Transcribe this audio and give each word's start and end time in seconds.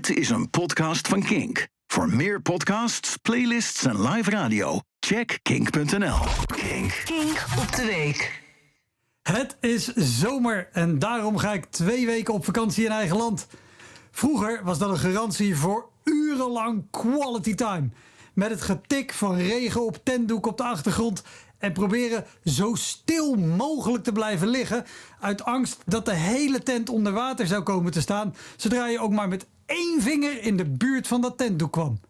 Dit 0.00 0.16
is 0.16 0.30
een 0.30 0.50
podcast 0.50 1.08
van 1.08 1.22
Kink. 1.22 1.68
Voor 1.86 2.08
meer 2.08 2.42
podcasts, 2.42 3.16
playlists 3.16 3.84
en 3.84 4.08
live 4.08 4.30
radio, 4.30 4.80
check 5.00 5.38
kink.nl. 5.42 6.18
Kink. 6.46 7.02
Kink 7.04 7.44
op 7.58 7.76
de 7.76 7.84
week. 7.84 8.42
Het 9.22 9.56
is 9.60 9.94
zomer 9.94 10.68
en 10.72 10.98
daarom 10.98 11.38
ga 11.38 11.52
ik 11.52 11.64
twee 11.64 12.06
weken 12.06 12.34
op 12.34 12.44
vakantie 12.44 12.84
in 12.84 12.90
eigen 12.90 13.16
land. 13.16 13.46
Vroeger 14.10 14.64
was 14.64 14.78
dat 14.78 14.90
een 14.90 14.98
garantie 14.98 15.56
voor 15.56 15.88
urenlang 16.04 16.90
quality 16.90 17.54
time. 17.54 17.88
Met 18.34 18.50
het 18.50 18.62
getik 18.62 19.12
van 19.12 19.36
regen 19.36 19.86
op 19.86 20.04
tentdoek 20.04 20.46
op 20.46 20.56
de 20.56 20.64
achtergrond 20.64 21.22
en 21.58 21.72
proberen 21.72 22.24
zo 22.44 22.74
stil 22.74 23.34
mogelijk 23.34 24.04
te 24.04 24.12
blijven 24.12 24.48
liggen. 24.48 24.84
Uit 25.20 25.44
angst 25.44 25.82
dat 25.86 26.04
de 26.04 26.14
hele 26.14 26.62
tent 26.62 26.88
onder 26.88 27.12
water 27.12 27.46
zou 27.46 27.62
komen 27.62 27.92
te 27.92 28.00
staan. 28.00 28.34
Zodra 28.56 28.86
je 28.86 29.00
ook 29.00 29.12
maar 29.12 29.28
met 29.28 29.46
één 29.70 30.02
vinger 30.02 30.42
in 30.42 30.56
de 30.56 30.70
buurt 30.70 31.06
van 31.06 31.20
dat 31.20 31.38
tentdoek 31.38 31.72
kwam. 31.72 32.00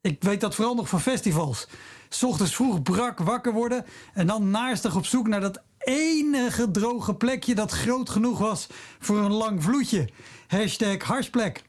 Ik 0.00 0.22
weet 0.22 0.40
dat 0.40 0.54
vooral 0.54 0.74
nog 0.74 0.88
van 0.88 1.00
festivals. 1.00 1.68
S 2.08 2.22
ochtends 2.22 2.54
vroeg 2.54 2.82
brak 2.82 3.18
wakker 3.18 3.52
worden 3.52 3.84
en 4.14 4.26
dan 4.26 4.50
naastig 4.50 4.96
op 4.96 5.06
zoek 5.06 5.28
naar 5.28 5.40
dat 5.40 5.62
enige 5.78 6.70
droge 6.70 7.14
plekje 7.14 7.54
dat 7.54 7.72
groot 7.72 8.10
genoeg 8.10 8.38
was 8.38 8.66
voor 8.98 9.18
een 9.18 9.32
lang 9.32 9.62
vloedje. 9.62 10.08
Hashtag 10.46 11.02
harsplek. 11.02 11.62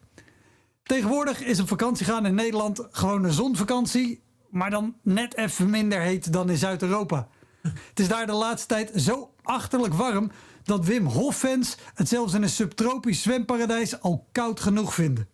Tegenwoordig 0.83 1.41
is 1.43 1.59
op 1.59 1.67
vakantie 1.67 2.05
gaan 2.05 2.25
in 2.25 2.35
Nederland 2.35 2.87
gewoon 2.91 3.23
een 3.23 3.33
zonvakantie, 3.33 4.21
maar 4.49 4.69
dan 4.69 4.95
net 5.01 5.35
even 5.35 5.69
minder 5.69 5.99
heet 5.99 6.33
dan 6.33 6.49
in 6.49 6.57
Zuid-Europa. 6.57 7.27
Het 7.61 7.99
is 7.99 8.07
daar 8.07 8.25
de 8.25 8.33
laatste 8.33 8.67
tijd 8.67 8.91
zo 8.95 9.31
achterlijk 9.43 9.93
warm 9.93 10.31
dat 10.63 10.85
Wim 10.85 11.05
Hof-fans 11.05 11.77
het 11.93 12.07
zelfs 12.07 12.33
in 12.33 12.43
een 12.43 12.49
subtropisch 12.49 13.21
zwemparadijs 13.21 14.01
al 14.01 14.27
koud 14.31 14.59
genoeg 14.59 14.93
vinden. 14.93 15.27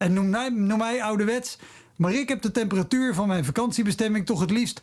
En 0.00 0.12
noem 0.12 0.30
mij, 0.30 0.48
noem 0.48 0.78
mij 0.78 1.02
ouderwets, 1.02 1.58
maar 1.96 2.12
ik 2.12 2.28
heb 2.28 2.42
de 2.42 2.50
temperatuur 2.50 3.14
van 3.14 3.28
mijn 3.28 3.44
vakantiebestemming 3.44 4.26
toch 4.26 4.40
het 4.40 4.50
liefst 4.50 4.80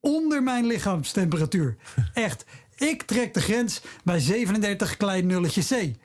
onder 0.00 0.42
mijn 0.42 0.66
lichaamstemperatuur. 0.66 1.76
Echt, 2.12 2.44
ik 2.76 3.02
trek 3.02 3.34
de 3.34 3.40
grens 3.40 3.82
bij 4.04 4.18
37 4.18 4.96
klein 4.96 5.26
nulletje 5.26 5.62
C. 5.62 5.96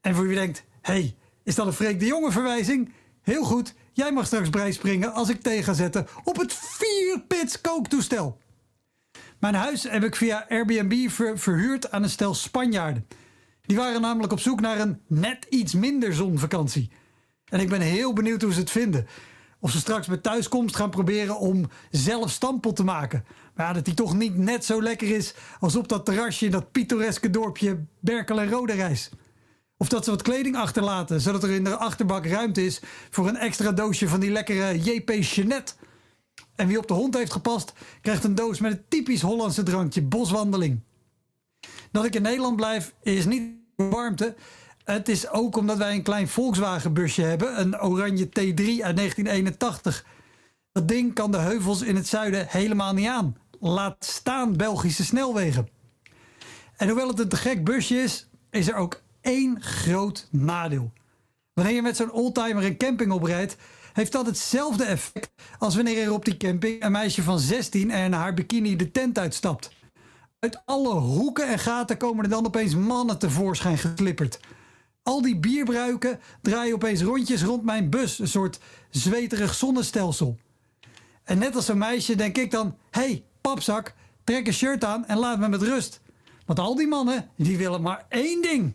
En 0.00 0.14
voor 0.14 0.26
wie 0.26 0.34
denkt, 0.34 0.64
hey, 0.80 1.14
is 1.42 1.54
dat 1.54 1.66
een 1.66 1.72
Freek 1.72 2.00
de 2.00 2.06
Jonge 2.06 2.30
verwijzing? 2.30 2.92
Heel 3.22 3.44
goed, 3.44 3.74
jij 3.92 4.12
mag 4.12 4.26
straks 4.26 4.74
springen 4.74 5.12
als 5.12 5.28
ik 5.28 5.42
tegen 5.42 5.64
ga 5.64 5.72
zetten 5.72 6.06
op 6.24 6.36
het 6.36 6.52
vierpits 6.52 7.60
kooktoestel. 7.60 8.38
Mijn 9.38 9.54
huis 9.54 9.82
heb 9.82 10.04
ik 10.04 10.16
via 10.16 10.46
Airbnb 10.48 11.10
verhuurd 11.34 11.90
aan 11.90 12.02
een 12.02 12.10
stel 12.10 12.34
Spanjaarden. 12.34 13.06
Die 13.62 13.76
waren 13.76 14.00
namelijk 14.00 14.32
op 14.32 14.40
zoek 14.40 14.60
naar 14.60 14.80
een 14.80 15.00
net 15.06 15.46
iets 15.48 15.74
minder 15.74 16.14
zonvakantie. 16.14 16.90
En 17.50 17.60
ik 17.60 17.68
ben 17.68 17.80
heel 17.80 18.12
benieuwd 18.12 18.42
hoe 18.42 18.52
ze 18.52 18.60
het 18.60 18.70
vinden. 18.70 19.06
Of 19.58 19.70
ze 19.70 19.78
straks 19.78 20.06
bij 20.06 20.16
thuiskomst 20.16 20.76
gaan 20.76 20.90
proberen 20.90 21.38
om 21.38 21.70
zelf 21.90 22.30
stampot 22.30 22.76
te 22.76 22.84
maken. 22.84 23.24
Maar 23.54 23.74
dat 23.74 23.84
die 23.84 23.94
toch 23.94 24.16
niet 24.16 24.36
net 24.36 24.64
zo 24.64 24.82
lekker 24.82 25.08
is 25.08 25.34
als 25.60 25.76
op 25.76 25.88
dat 25.88 26.04
terrasje 26.04 26.44
in 26.44 26.50
dat 26.50 26.72
pittoreske 26.72 27.30
dorpje 27.30 27.84
Berkel 28.00 28.40
en 28.40 28.50
Roderijs. 28.50 29.10
Of 29.76 29.88
dat 29.88 30.04
ze 30.04 30.10
wat 30.10 30.22
kleding 30.22 30.56
achterlaten, 30.56 31.20
zodat 31.20 31.42
er 31.42 31.50
in 31.50 31.64
de 31.64 31.76
achterbak 31.76 32.26
ruimte 32.26 32.64
is 32.64 32.80
voor 33.10 33.28
een 33.28 33.36
extra 33.36 33.72
doosje 33.72 34.08
van 34.08 34.20
die 34.20 34.30
lekkere 34.30 34.78
JP 34.80 35.10
Chenet. 35.20 35.76
En 36.54 36.66
wie 36.66 36.78
op 36.78 36.86
de 36.86 36.94
hond 36.94 37.14
heeft 37.14 37.32
gepast, 37.32 37.72
krijgt 38.00 38.24
een 38.24 38.34
doos 38.34 38.60
met 38.60 38.72
een 38.72 38.84
typisch 38.88 39.22
Hollandse 39.22 39.62
drankje 39.62 40.02
boswandeling. 40.02 40.80
Dat 41.92 42.04
ik 42.04 42.14
in 42.14 42.22
Nederland 42.22 42.56
blijf 42.56 42.94
is 43.02 43.24
niet 43.24 43.52
warmte. 43.76 44.34
Het 44.84 45.08
is 45.08 45.28
ook 45.28 45.56
omdat 45.56 45.76
wij 45.76 45.94
een 45.94 46.02
klein 46.02 46.28
Volkswagen 46.28 46.92
busje 46.92 47.22
hebben, 47.22 47.60
een 47.60 47.80
oranje 47.80 48.26
T3 48.26 48.64
uit 48.82 48.96
1981. 48.96 50.04
Dat 50.72 50.88
ding 50.88 51.14
kan 51.14 51.30
de 51.30 51.38
heuvels 51.38 51.82
in 51.82 51.96
het 51.96 52.08
zuiden 52.08 52.46
helemaal 52.48 52.92
niet 52.92 53.08
aan. 53.08 53.36
Laat 53.60 54.04
staan 54.04 54.56
Belgische 54.56 55.04
snelwegen. 55.04 55.68
En 56.76 56.88
hoewel 56.88 57.08
het 57.08 57.18
een 57.18 57.28
te 57.28 57.36
gek 57.36 57.64
busje 57.64 58.02
is, 58.02 58.28
is 58.50 58.68
er 58.68 58.74
ook 58.74 59.02
één 59.20 59.62
groot 59.62 60.28
nadeel. 60.30 60.92
Wanneer 61.52 61.74
je 61.74 61.82
met 61.82 61.96
zo'n 61.96 62.12
oldtimer 62.12 62.64
een 62.64 62.76
camping 62.76 63.12
oprijdt, 63.12 63.56
heeft 63.92 64.12
dat 64.12 64.26
hetzelfde 64.26 64.84
effect 64.84 65.30
als 65.58 65.74
wanneer 65.74 66.02
er 66.02 66.12
op 66.12 66.24
die 66.24 66.36
camping 66.36 66.84
een 66.84 66.92
meisje 66.92 67.22
van 67.22 67.38
16 67.38 67.90
en 67.90 68.12
haar 68.12 68.34
bikini 68.34 68.76
de 68.76 68.90
tent 68.90 69.18
uitstapt. 69.18 69.70
Uit 70.38 70.62
alle 70.64 70.94
hoeken 70.94 71.48
en 71.48 71.58
gaten 71.58 71.96
komen 71.96 72.24
er 72.24 72.30
dan 72.30 72.46
opeens 72.46 72.74
mannen 72.74 73.18
tevoorschijn 73.18 73.78
geklipperd. 73.78 74.40
Al 75.10 75.22
die 75.22 75.36
bierbruiken 75.36 76.20
draaien 76.42 76.74
opeens 76.74 77.02
rondjes 77.02 77.42
rond 77.42 77.64
mijn 77.64 77.90
bus, 77.90 78.18
een 78.18 78.28
soort 78.28 78.58
zweterig 78.90 79.54
zonnestelsel. 79.54 80.38
En 81.24 81.38
net 81.38 81.56
als 81.56 81.68
een 81.68 81.78
meisje 81.78 82.14
denk 82.14 82.38
ik 82.38 82.50
dan: 82.50 82.76
hey, 82.90 83.24
papzak, 83.40 83.94
trek 84.24 84.46
een 84.46 84.52
shirt 84.52 84.84
aan 84.84 85.06
en 85.06 85.18
laat 85.18 85.38
me 85.38 85.48
met 85.48 85.62
rust. 85.62 86.00
Want 86.46 86.58
al 86.58 86.74
die 86.74 86.86
mannen, 86.86 87.30
die 87.36 87.58
willen 87.58 87.82
maar 87.82 88.06
één 88.08 88.42
ding 88.42 88.74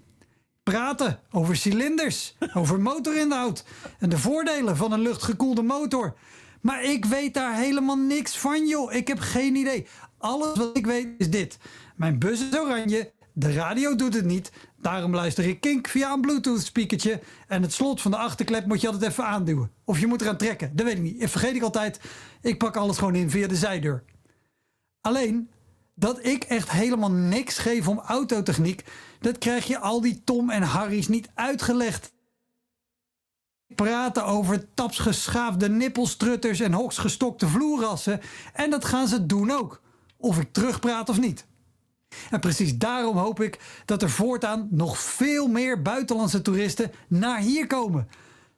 praten 0.63 1.19
over 1.31 1.56
cilinders, 1.56 2.35
over 2.53 2.79
motorinhoud 2.79 3.66
en 4.00 4.09
de 4.09 4.17
voordelen 4.17 4.78
van 4.78 4.91
een 4.91 5.02
luchtgekoelde 5.02 5.62
motor. 5.62 6.16
Maar 6.62 6.84
ik 6.84 7.06
weet 7.06 7.34
daar 7.34 7.56
helemaal 7.56 7.97
niks 7.97 8.38
van, 8.38 8.67
joh. 8.67 8.94
Ik 8.94 9.07
heb 9.07 9.19
geen 9.19 9.56
idee. 9.56 9.88
Alles 10.17 10.57
wat 10.57 10.78
ik 10.78 10.85
weet 10.85 11.07
is 11.17 11.29
dit. 11.29 11.57
Mijn 11.96 12.19
bus 12.19 12.41
is 12.41 12.59
oranje, 12.59 13.12
de 13.34 13.53
radio 13.53 13.96
doet 13.96 14.13
het 14.13 14.25
niet. 14.25 14.52
Daarom 14.85 15.16
luister 15.16 15.46
ik 15.46 15.62
Kink 15.62 15.88
via 15.88 16.13
een 16.13 16.22
Bluetooth 16.22 16.62
speakertje. 16.62 17.22
En 17.47 17.62
het 17.62 17.73
slot 17.73 18.01
van 18.01 18.12
de 18.12 18.18
achterklep 18.18 18.66
moet 18.66 18.81
je 18.81 18.88
altijd 18.88 19.12
even 19.12 19.25
aanduwen. 19.25 19.72
Of 19.84 20.00
je 20.00 20.07
moet 20.07 20.22
eraan 20.22 20.38
trekken, 20.38 20.75
dat 20.75 20.85
weet 20.85 20.96
ik 20.96 21.01
niet. 21.01 21.29
Vergeet 21.29 21.56
ik 21.56 21.62
altijd. 21.62 22.00
Ik 22.41 22.57
pak 22.57 22.75
alles 22.75 22.97
gewoon 22.97 23.16
in 23.16 23.29
via 23.29 23.47
de 23.47 23.56
zijdeur. 23.56 24.03
Alleen, 25.01 25.50
dat 25.96 26.25
ik 26.25 26.44
echt 26.44 26.72
helemaal 26.72 27.12
niks 27.12 27.57
geef 27.57 27.88
om 27.88 28.00
autotechniek, 28.00 28.84
dat 29.19 29.38
krijg 29.38 29.68
je 29.68 29.79
al 29.79 30.01
die 30.01 30.23
Tom 30.23 30.50
en 30.50 30.62
Harry's 30.62 31.07
niet 31.07 31.29
uitgelegd. 31.34 32.13
Praten 33.75 34.25
over 34.25 34.73
tapsgeschaafde 34.73 35.69
nippelstrutters 35.69 36.59
en 36.59 36.73
hoksgestokte 36.73 37.47
vloerrassen. 37.47 38.22
En 38.53 38.69
dat 38.69 38.85
gaan 38.85 39.07
ze 39.07 39.25
doen 39.25 39.52
ook. 39.52 39.81
Of 40.17 40.40
ik 40.40 40.53
terugpraat 40.53 41.09
of 41.09 41.19
niet. 41.19 41.46
En 42.30 42.40
precies 42.40 42.78
daarom 42.78 43.18
hoop 43.18 43.42
ik 43.42 43.59
dat 43.86 44.02
er 44.02 44.09
voortaan 44.09 44.68
nog 44.72 44.98
veel 44.98 45.48
meer 45.48 45.81
buitenlandse 45.81 46.42
toeristen 46.42 46.92
naar 47.08 47.40
hier 47.40 47.68
komen. 47.68 48.08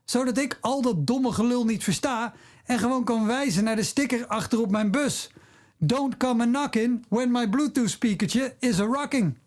Zodat 0.06 0.38
ik 0.38 0.58
al 0.62 0.82
dat 0.82 1.08
domme 1.08 1.32
gelul 1.32 1.66
niet 1.66 1.84
versta 1.84 2.34
en 2.66 2.80
gewoon 2.80 3.04
kan 3.04 3.26
wijzen 3.26 3.64
naar 3.64 3.76
de 3.76 3.84
sticker 3.84 4.28
achter 4.28 4.62
op 4.62 4.72
mijn 4.72 4.92
bus. 4.92 5.32
Don't 5.78 6.18
come 6.18 6.44
a 6.44 6.46
knocking 6.46 7.06
when 7.10 7.32
my 7.32 7.50
Bluetooth 7.50 7.90
speakertje 7.90 8.56
is 8.60 8.80
a 8.80 8.84
rocking. 8.84 9.38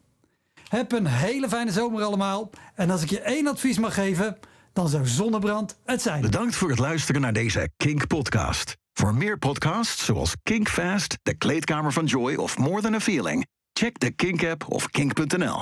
Heb 0.69 0.93
een 0.93 1.07
hele 1.07 1.49
fijne 1.49 1.73
zomer 1.73 2.03
allemaal. 2.03 2.51
En 2.75 2.91
als 2.91 3.03
ik 3.03 3.11
je 3.11 3.21
één 3.21 3.47
advies 3.47 3.79
mag 3.79 3.95
geven, 3.95 4.39
dan 4.73 4.89
zou 4.89 5.07
zonnebrand 5.07 5.79
het 5.85 6.03
zijn. 6.03 6.21
Bedankt 6.21 6.57
voor 6.57 6.71
het 6.71 6.79
luisteren 6.79 7.21
naar 7.21 7.33
deze 7.33 7.71
Kink 7.77 8.07
podcast. 8.07 8.77
Voor 8.93 9.15
meer 9.15 9.39
podcasts 9.39 10.05
zoals 10.05 10.35
Kink 10.43 10.69
Fast, 10.69 11.19
De 11.23 11.35
Kleedkamer 11.35 11.93
van 11.93 12.05
Joy 12.05 12.35
of 12.35 12.59
More 12.59 12.83
Than 12.83 12.95
a 12.95 13.01
Feeling, 13.01 13.47
check 13.81 13.99
de 13.99 14.11
Kink 14.11 14.43
app 14.43 14.65
of 14.71 14.91
kink.nl. 14.91 15.59